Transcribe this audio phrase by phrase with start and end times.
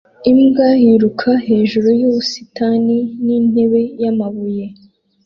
[0.31, 4.65] Imbwa yiruka hejuru yubusitani nintebe yamabuye